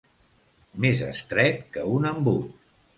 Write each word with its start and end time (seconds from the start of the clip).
Més 0.87 1.05
estret 1.11 1.63
que 1.77 1.87
un 1.95 2.13
embut. 2.17 2.71